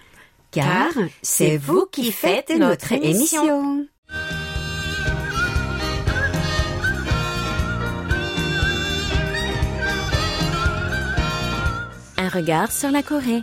[0.51, 3.87] Car c'est vous qui faites notre émission.
[12.31, 13.43] Un sur la Corée.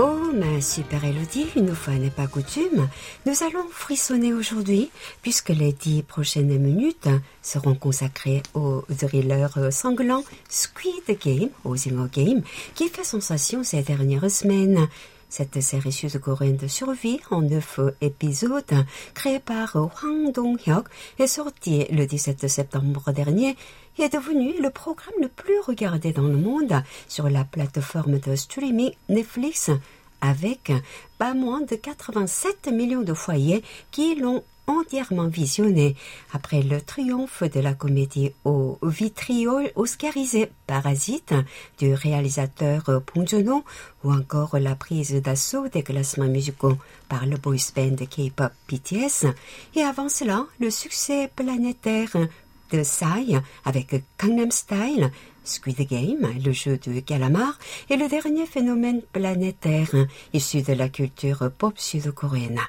[0.00, 2.88] Oh, ma super Elodie, une fois n'est pas coutume,
[3.24, 4.90] nous allons frissonner aujourd'hui
[5.22, 7.08] puisque les dix prochaines minutes
[7.40, 12.42] seront consacrées au thriller sanglant Squid Game, au Zingo Game,
[12.74, 14.88] qui fait sensation ces dernières semaines.
[15.30, 20.86] Cette série sud-coréenne de survie en neuf épisodes, créée par Hwang Dong-hyuk,
[21.18, 23.54] est sortie le 17 septembre dernier
[23.98, 28.36] et est devenue le programme le plus regardé dans le monde sur la plateforme de
[28.36, 29.70] streaming Netflix,
[30.22, 30.72] avec
[31.18, 35.96] pas moins de 87 millions de foyers qui l'ont entièrement visionné
[36.32, 41.34] après le triomphe de la comédie au vitriol oscarisé Parasite
[41.78, 43.26] du réalisateur Bong
[44.04, 46.76] ou encore la prise d'assaut des classements musicaux
[47.08, 49.26] par le boys band K-pop BTS
[49.74, 52.14] et avant cela le succès planétaire
[52.70, 55.10] de Psy avec Gangnam Style,
[55.44, 59.90] Squid Game, le jeu de calamar, et le dernier phénomène planétaire
[60.34, 62.60] issu de la culture pop sud-coréenne.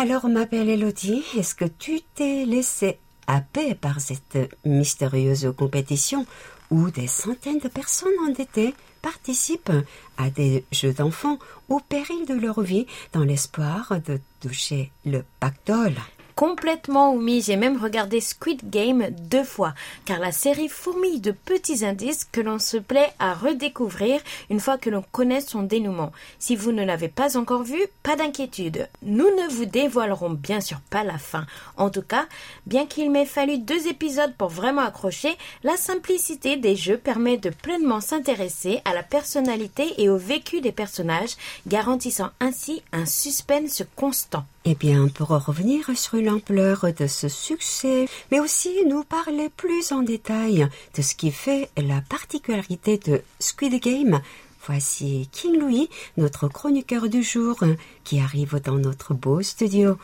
[0.00, 6.24] Alors, ma belle Elodie, est-ce que tu t'es laissé happer par cette mystérieuse compétition
[6.70, 9.72] où des centaines de personnes endettées participent
[10.16, 15.96] à des jeux d'enfants au péril de leur vie dans l'espoir de toucher le pactole?
[16.38, 17.42] Complètement omis.
[17.42, 19.74] J'ai même regardé Squid Game deux fois,
[20.04, 24.78] car la série fourmille de petits indices que l'on se plaît à redécouvrir une fois
[24.78, 26.12] que l'on connaît son dénouement.
[26.38, 28.88] Si vous ne l'avez pas encore vu, pas d'inquiétude.
[29.02, 31.44] Nous ne vous dévoilerons bien sûr pas la fin.
[31.76, 32.26] En tout cas,
[32.66, 37.50] bien qu'il m'ait fallu deux épisodes pour vraiment accrocher, la simplicité des jeux permet de
[37.50, 41.34] pleinement s'intéresser à la personnalité et au vécu des personnages,
[41.66, 44.44] garantissant ainsi un suspense constant.
[44.70, 50.02] Eh bien, pour revenir sur l'ampleur de ce succès, mais aussi nous parler plus en
[50.02, 54.20] détail de ce qui fait la particularité de Squid Game,
[54.66, 57.56] voici King Louis, notre chroniqueur du jour,
[58.04, 59.96] qui arrive dans notre beau studio.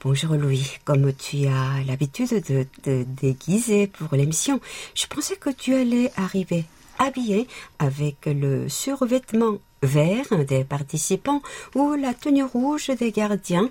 [0.00, 4.60] Bonjour Louis, comme tu as l'habitude de te déguiser pour l'émission,
[4.94, 6.66] je pensais que tu allais arriver
[7.00, 7.48] habillés
[7.80, 11.42] avec le survêtement vert des participants
[11.74, 13.68] ou la tenue rouge des gardiens.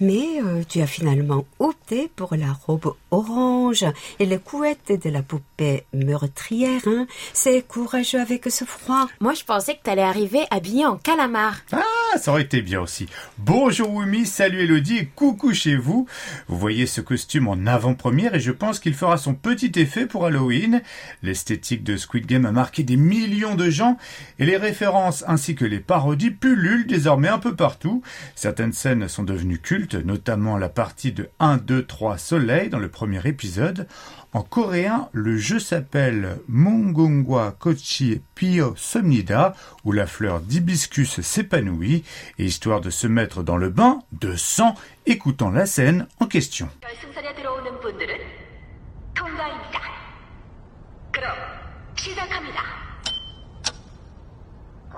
[0.00, 3.84] Mais euh, tu as finalement opté pour la robe orange
[4.18, 6.82] et les couettes de la poupée meurtrière.
[6.86, 7.06] Hein.
[7.32, 9.08] C'est courageux avec ce froid.
[9.20, 11.56] Moi, je pensais que t'allais arriver habillé en calamar.
[11.72, 13.06] Ah, ça aurait été bien aussi.
[13.38, 16.06] Bonjour Wumi, salut Elodie et coucou chez vous.
[16.46, 20.26] Vous voyez ce costume en avant-première et je pense qu'il fera son petit effet pour
[20.26, 20.82] Halloween.
[21.22, 23.96] L'esthétique de Squid Game a marqué des millions de gens
[24.38, 28.02] et les références ainsi que les parodies pullulent désormais un peu partout.
[28.34, 32.88] Certaines scènes sont devenues cultes, notamment la partie de 1, 2, 3 Soleil dans le
[32.88, 33.86] premier épisode.
[34.32, 42.04] En coréen, le jeu s'appelle Mongongwa Kochi Pio Somnida, où la fleur d'hibiscus s'épanouit,
[42.38, 44.74] et histoire de se mettre dans le bain de sang,
[45.06, 46.68] écoutant la scène en question.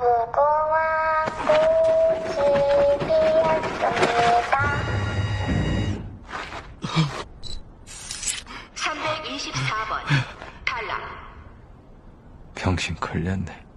[0.01, 3.85] 무궁화 꽃이 피었습니다.
[8.75, 9.93] 324번.
[10.65, 11.03] 탈락.
[12.55, 13.70] 병신 걸렸네.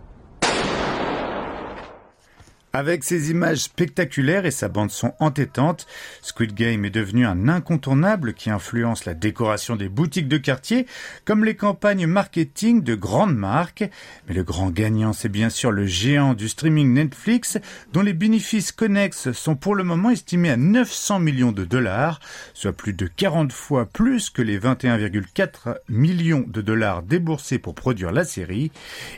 [2.75, 5.85] Avec ses images spectaculaires et sa bande-son entêtante,
[6.23, 10.87] Squid Game est devenu un incontournable qui influence la décoration des boutiques de quartier,
[11.23, 13.87] comme les campagnes marketing de grandes marques.
[14.27, 17.59] Mais le grand gagnant, c'est bien sûr le géant du streaming Netflix,
[17.91, 22.21] dont les bénéfices connexes sont pour le moment estimés à 900 millions de dollars,
[22.55, 28.11] soit plus de 40 fois plus que les 21,4 millions de dollars déboursés pour produire
[28.11, 28.71] la série.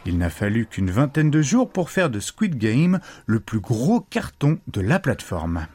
[0.06, 4.02] Il n'a fallu qu'une vingtaine de jours pour faire de Squid Game le plus gros
[4.02, 5.68] carton de la plateforme.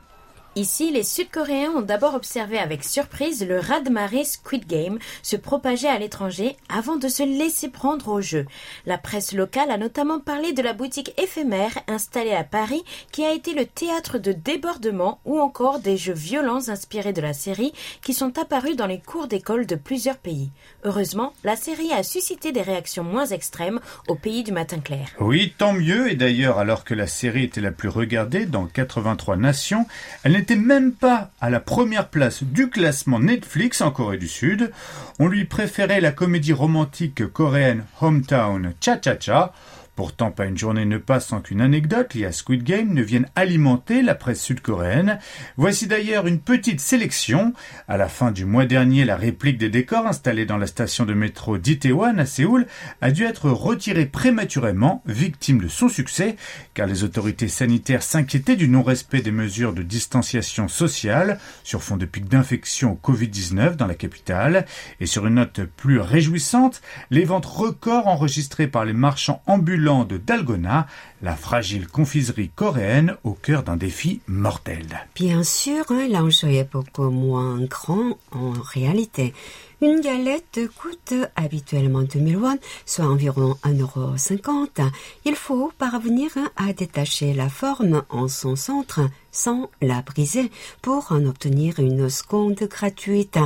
[0.56, 5.96] Ici, les Sud-Coréens ont d'abord observé avec surprise le raz-de-marée Squid Game se propager à
[5.96, 8.46] l'étranger avant de se laisser prendre au jeu.
[8.84, 12.82] La presse locale a notamment parlé de la boutique éphémère installée à Paris
[13.12, 17.32] qui a été le théâtre de débordements ou encore des jeux violents inspirés de la
[17.32, 17.72] série
[18.02, 20.50] qui sont apparus dans les cours d'école de plusieurs pays.
[20.82, 23.78] Heureusement, la série a suscité des réactions moins extrêmes
[24.08, 25.10] au pays du matin clair.
[25.20, 26.10] Oui, tant mieux.
[26.10, 29.86] Et d'ailleurs, alors que la série était la plus regardée dans 83 nations,
[30.24, 34.72] elle n'était même pas à la première place du classement Netflix en Corée du Sud.
[35.18, 39.52] On lui préférait la comédie romantique coréenne Hometown Cha Cha Cha.
[40.00, 43.28] Pourtant, pas une journée ne passe sans qu'une anecdote liée à Squid Game ne vienne
[43.36, 45.18] alimenter la presse sud-coréenne.
[45.58, 47.52] Voici d'ailleurs une petite sélection.
[47.86, 51.12] À la fin du mois dernier, la réplique des décors installés dans la station de
[51.12, 52.66] métro d'Itaewon à Séoul
[53.02, 56.36] a dû être retirée prématurément, victime de son succès,
[56.72, 62.06] car les autorités sanitaires s'inquiétaient du non-respect des mesures de distanciation sociale sur fond de
[62.06, 64.64] pic d'infection au Covid-19 dans la capitale.
[64.98, 66.80] Et sur une note plus réjouissante,
[67.10, 70.86] les ventes records enregistrées par les marchands ambulants de Dalgona,
[71.20, 74.86] la fragile confiserie coréenne au cœur d'un défi mortel.
[75.16, 79.34] Bien sûr, hein, l'enjeu est beaucoup moins grand en réalité.
[79.82, 84.90] Une galette coûte habituellement 2000 won, soit environ 1,50€.
[85.24, 89.00] Il faut parvenir à détacher la forme en son centre
[89.32, 90.50] sans la briser
[90.82, 93.38] pour en obtenir une seconde gratuite.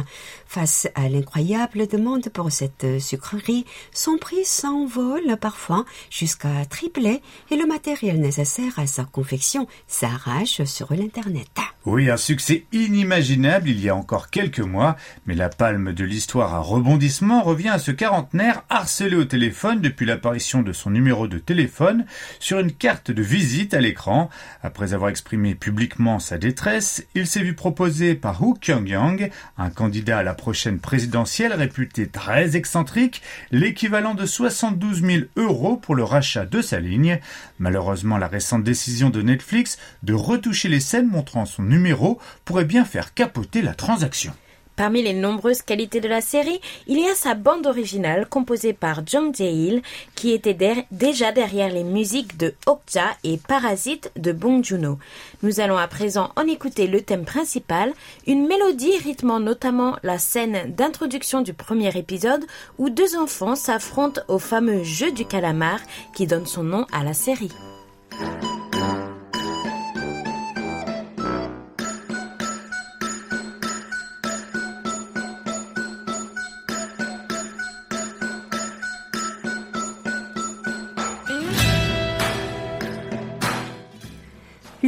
[0.46, 7.20] Face à l'incroyable demande pour cette sucrerie, son prix s'envole parfois jusqu'à tripler
[7.50, 11.50] et le matériel nécessaire à sa confection s'arrache sur l'Internet.
[11.86, 16.54] Oui, un succès inimaginable il y a encore quelques mois, mais la palme de l'histoire
[16.54, 21.38] à rebondissement revient à ce quarantenaire harcelé au téléphone depuis l'apparition de son numéro de
[21.38, 22.06] téléphone
[22.40, 24.30] sur une carte de visite à l'écran.
[24.62, 25.73] Après avoir exprimé publiquement
[26.20, 31.52] sa détresse, il s'est vu proposer par Hu Kyung-yang, un candidat à la prochaine présidentielle
[31.52, 37.18] réputé très excentrique, l'équivalent de 72 000 euros pour le rachat de sa ligne.
[37.58, 42.84] Malheureusement, la récente décision de Netflix de retoucher les scènes montrant son numéro pourrait bien
[42.84, 44.32] faire capoter la transaction.
[44.76, 49.06] Parmi les nombreuses qualités de la série, il y a sa bande originale composée par
[49.06, 49.82] Jung Jae-il,
[50.16, 50.56] qui était
[50.90, 54.98] déjà derrière les musiques de Okja et Parasite de Bong Joon-ho.
[55.42, 57.92] Nous allons à présent en écouter le thème principal,
[58.26, 62.44] une mélodie rythmant notamment la scène d'introduction du premier épisode
[62.78, 65.78] où deux enfants s'affrontent au fameux jeu du calamar
[66.14, 67.52] qui donne son nom à la série.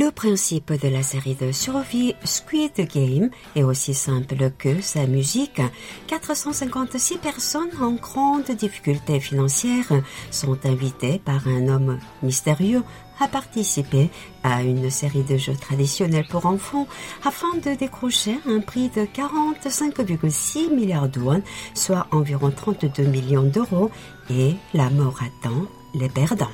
[0.07, 5.61] Le principe de la série de survie Squid Game est aussi simple que sa musique.
[6.07, 9.89] 456 personnes en grande difficulté financière
[10.31, 12.85] sont invitées par un homme mystérieux
[13.19, 14.09] à participer
[14.45, 16.87] à une série de jeux traditionnels pour enfants
[17.25, 21.43] afin de décrocher un prix de 45,6 milliards de won,
[21.75, 23.91] soit environ 32 millions d'euros,
[24.31, 26.47] et la mort attend les perdants.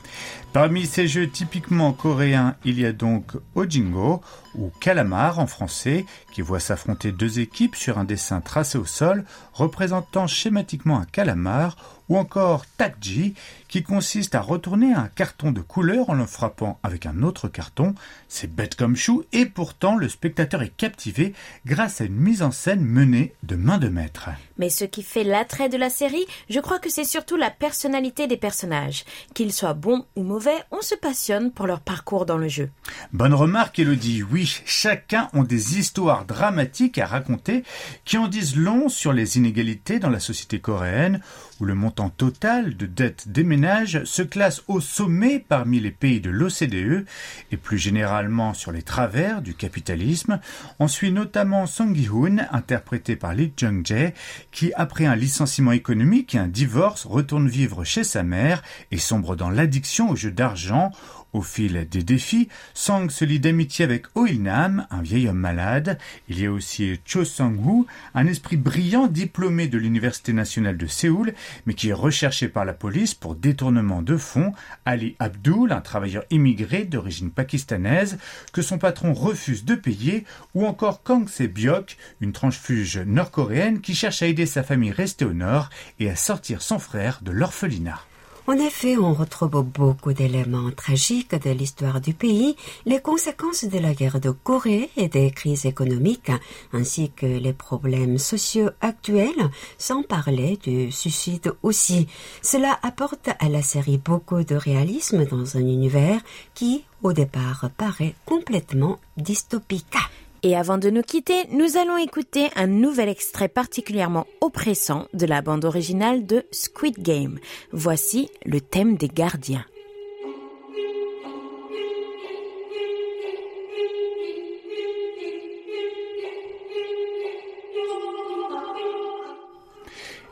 [0.53, 4.21] Parmi ces jeux typiquement coréens, il y a donc Ojingo,
[4.55, 9.25] ou Calamar en français, qui voit s'affronter deux équipes sur un dessin tracé au sol,
[9.53, 11.77] représentant schématiquement un calamar,
[12.09, 13.35] ou encore Takji,
[13.69, 17.95] qui consiste à retourner un carton de couleur en le frappant avec un autre carton.
[18.29, 21.33] C'est bête comme chou, et pourtant le spectateur est captivé
[21.65, 24.29] grâce à une mise en scène menée de main de maître.
[24.59, 28.27] Mais ce qui fait l'attrait de la série, je crois que c'est surtout la personnalité
[28.27, 29.05] des personnages.
[29.33, 32.71] Qu'ils soient bons ou mauvais, on se passionne pour leur parcours dans le jeu.
[33.13, 34.23] Bonne remarque, Elodie.
[34.23, 37.65] Oui, chacun ont des histoires dramatiques à raconter
[38.05, 41.21] qui en disent long sur les inégalités dans la société coréenne,
[41.61, 46.21] où le montant total de dettes des ménages se classe au sommet parmi les pays
[46.21, 47.07] de l'OCDE,
[47.51, 50.41] et plus généralement sur les travers du capitalisme.
[50.79, 54.13] On suit notamment Song Gi-hoon, interprété par Lee Jung-jae,
[54.51, 59.37] qui, après un licenciement économique et un divorce, retourne vivre chez sa mère et sombre
[59.37, 60.91] dans l'addiction aux jeux d'argent.
[61.33, 65.99] Au fil des défis, Sang se lie d'amitié avec Oh Il-nam, un vieil homme malade.
[66.29, 71.33] Il y a aussi Cho Sang-woo, un esprit brillant diplômé de l'Université nationale de Séoul,
[71.65, 74.53] mais qui est recherché par la police pour détournement de fonds.
[74.85, 78.19] Ali Abdul, un travailleur immigré d'origine pakistanaise,
[78.53, 80.27] que son patron refuse de payer.
[80.55, 85.33] Ou encore Kang Se-byok, une transfuge nord-coréenne qui cherche à aider sa famille restée au
[85.33, 88.03] nord et à sortir son frère de l'orphelinat.
[88.49, 93.95] En effet, on retrouve beaucoup d'éléments tragiques de l'histoire du pays, les conséquences de la
[93.95, 96.33] guerre de Corée et des crises économiques,
[96.73, 102.09] ainsi que les problèmes sociaux actuels, sans parler du suicide aussi.
[102.43, 106.21] Cela apporte à la série beaucoup de réalisme dans un univers
[106.55, 109.97] qui, au départ, paraît complètement dystopique.
[110.45, 115.41] Et avant de nous quitter, nous allons écouter un nouvel extrait particulièrement oppressant de la
[115.41, 117.39] bande originale de Squid Game.
[117.71, 119.65] Voici le thème des gardiens.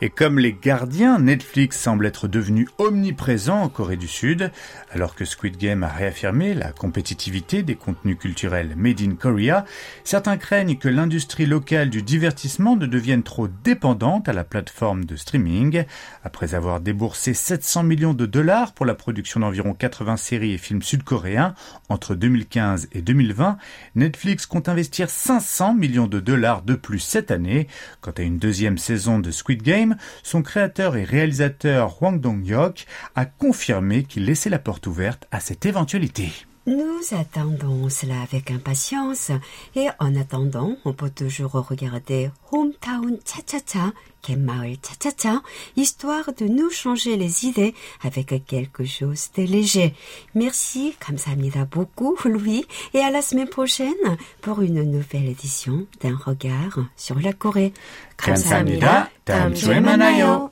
[0.02, 4.50] Et comme les gardiens, Netflix semble être devenu omniprésent en Corée du Sud,
[4.90, 9.66] alors que Squid Game a réaffirmé la compétitivité des contenus culturels made in Korea,
[10.04, 15.16] certains craignent que l'industrie locale du divertissement ne devienne trop dépendante à la plateforme de
[15.16, 15.84] streaming.
[16.24, 20.82] Après avoir déboursé 700 millions de dollars pour la production d'environ 80 séries et films
[20.82, 21.54] sud-coréens
[21.90, 23.58] entre 2015 et 2020,
[23.96, 27.68] Netflix compte investir 500 millions de dollars de plus cette année.
[28.00, 29.89] Quant à une deuxième saison de Squid Game,
[30.22, 35.66] son créateur et réalisateur Hwang Dong-hyuk a confirmé qu'il laissait la porte ouverte à cette
[35.66, 36.30] éventualité.
[36.69, 39.29] Nous attendons cela avec impatience
[39.75, 43.93] et en attendant, on peut toujours regarder Hometown Cha-Cha-Cha,
[44.23, 45.43] Kenmaul Cha-Cha-Cha,
[45.75, 49.93] histoire de nous changer les idées avec quelque chose de léger.
[50.33, 56.79] Merci, 감사합니다 beaucoup, Louis, et à la semaine prochaine pour une nouvelle édition d'un regard
[56.97, 57.73] sur la Corée.
[58.17, 59.11] 감사합니다.
[59.23, 60.49] 다음 주에 만나요.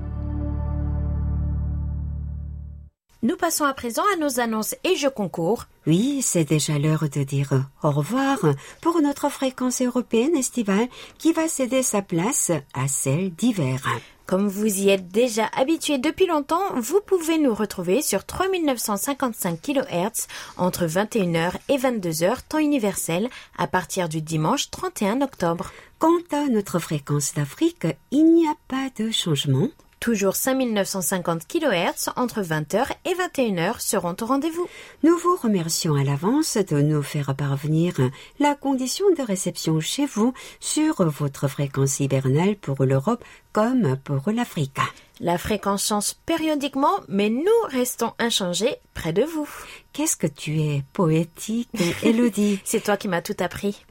[3.23, 5.67] Nous passons à présent à nos annonces et jeux concours.
[5.87, 7.53] Oui, c'est déjà l'heure de dire
[7.83, 8.39] au revoir
[8.81, 13.87] pour notre fréquence européenne estivale qui va céder sa place à celle d'hiver.
[14.25, 20.27] Comme vous y êtes déjà habitué depuis longtemps, vous pouvez nous retrouver sur 3955 kHz
[20.57, 25.73] entre 21h et 22h temps universel à partir du dimanche 31 octobre.
[25.99, 29.69] Quant à notre fréquence d'Afrique, il n'y a pas de changement.
[30.01, 34.67] Toujours 5950 kHz entre 20h et 21h seront au rendez-vous.
[35.03, 37.93] Nous vous remercions à l'avance de nous faire parvenir
[38.39, 43.23] la condition de réception chez vous sur votre fréquence hivernale pour l'Europe
[43.53, 44.79] comme pour l'Afrique.
[45.21, 49.49] La fréquence change périodiquement, mais nous restons inchangés près de vous.
[49.93, 51.69] Qu'est-ce que tu es poétique,
[52.03, 53.85] Elodie C'est toi qui m'as tout appris.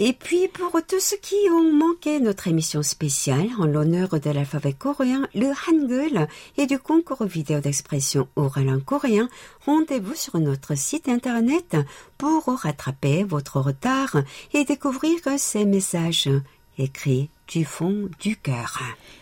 [0.00, 4.72] Et puis pour tous ceux qui ont manqué notre émission spéciale en l'honneur de l'alphabet
[4.72, 6.26] coréen, le Hangul
[6.56, 9.28] et du concours vidéo d'expression orale en coréen,
[9.66, 11.76] rendez-vous sur notre site internet
[12.18, 14.16] pour rattraper votre retard
[14.52, 16.28] et découvrir ces messages
[16.76, 18.80] écrits du fond du cœur.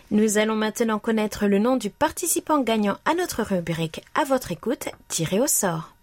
[0.09, 4.89] Nous allons maintenant connaître le nom du participant gagnant à notre rubrique à votre écoute,
[5.07, 5.93] tiré au sort.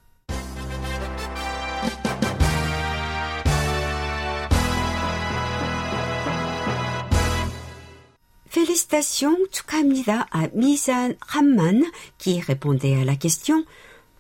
[8.71, 11.83] Félicitations, Tsukamida à Mizan Rahman
[12.19, 13.65] qui répondait à la question.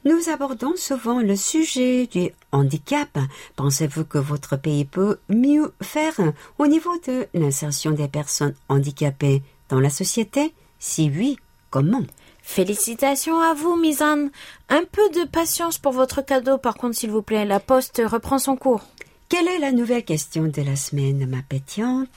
[0.05, 3.17] Nous abordons souvent le sujet du handicap.
[3.55, 6.15] Pensez-vous que votre pays peut mieux faire
[6.59, 10.53] au niveau de l'insertion des personnes handicapées dans la société?
[10.81, 11.39] Si oui,
[11.71, 12.03] comment?
[12.43, 14.31] Félicitations à vous, Mizan.
[14.69, 17.45] Un peu de patience pour votre cadeau, par contre, s'il vous plaît.
[17.45, 18.83] La poste reprend son cours.
[19.31, 22.09] Quelle est la nouvelle question de la semaine, ma pétillante?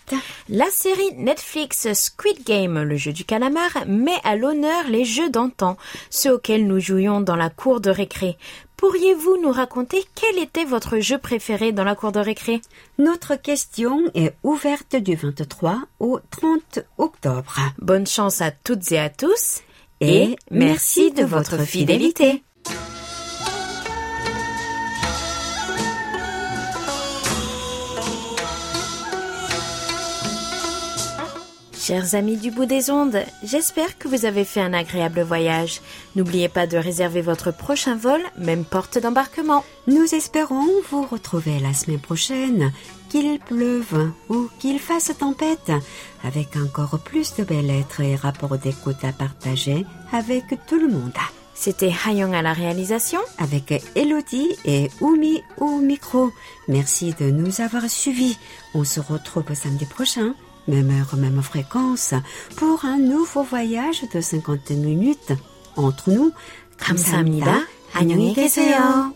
[0.49, 5.77] La série Netflix Squid Game, le jeu du calamar, met à l'honneur les jeux d'antan,
[6.09, 8.35] ceux auxquels nous jouions dans la cour de récré.
[8.77, 12.61] Pourriez-vous nous raconter quel était votre jeu préféré dans la cour de récré?
[12.97, 17.59] Notre question est ouverte du 23 au 30 octobre.
[17.77, 19.61] Bonne chance à toutes et à tous
[20.01, 22.43] et merci de votre fidélité.
[31.85, 35.81] Chers amis du bout des ondes, j'espère que vous avez fait un agréable voyage.
[36.15, 39.65] N'oubliez pas de réserver votre prochain vol, même porte d'embarquement.
[39.87, 42.71] Nous espérons vous retrouver la semaine prochaine,
[43.09, 45.73] qu'il pleuve ou qu'il fasse tempête,
[46.23, 51.11] avec encore plus de belles lettres et rapports d'écoute à partager avec tout le monde.
[51.53, 53.19] C'était Hayong à la réalisation.
[53.39, 56.31] Avec Elodie et Oumi au micro.
[56.69, 58.37] Merci de nous avoir suivis.
[58.73, 60.33] On se retrouve samedi prochain
[60.66, 62.14] même heure, même fréquence,
[62.56, 65.32] pour un nouveau voyage de 50 minutes
[65.76, 66.32] entre nous.
[66.76, 67.66] 감사합니다.
[67.94, 69.12] 안녕히 계세요.